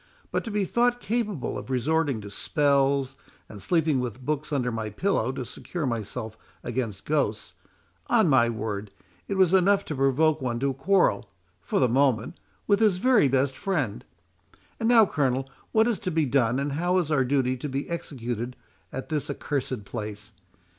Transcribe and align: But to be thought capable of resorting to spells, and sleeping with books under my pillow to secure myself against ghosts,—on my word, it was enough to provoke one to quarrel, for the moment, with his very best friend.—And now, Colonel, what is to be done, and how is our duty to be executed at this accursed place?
But 0.31 0.43
to 0.45 0.49
be 0.49 0.65
thought 0.65 0.99
capable 0.99 1.59
of 1.59 1.69
resorting 1.69 2.21
to 2.21 2.31
spells, 2.31 3.15
and 3.47 3.61
sleeping 3.61 3.99
with 3.99 4.25
books 4.25 4.51
under 4.51 4.71
my 4.71 4.89
pillow 4.89 5.31
to 5.33 5.45
secure 5.45 5.85
myself 5.85 6.35
against 6.63 7.05
ghosts,—on 7.05 8.27
my 8.27 8.49
word, 8.49 8.89
it 9.27 9.35
was 9.37 9.53
enough 9.53 9.85
to 9.85 9.95
provoke 9.95 10.41
one 10.41 10.59
to 10.61 10.73
quarrel, 10.73 11.29
for 11.61 11.77
the 11.79 11.87
moment, 11.87 12.39
with 12.65 12.79
his 12.79 12.97
very 12.97 13.27
best 13.27 13.55
friend.—And 13.55 14.89
now, 14.89 15.05
Colonel, 15.05 15.47
what 15.71 15.87
is 15.87 15.99
to 15.99 16.09
be 16.09 16.25
done, 16.25 16.57
and 16.57 16.71
how 16.71 16.97
is 16.97 17.11
our 17.11 17.23
duty 17.23 17.55
to 17.57 17.69
be 17.69 17.87
executed 17.87 18.55
at 18.91 19.09
this 19.09 19.29
accursed 19.29 19.85
place? 19.85 20.31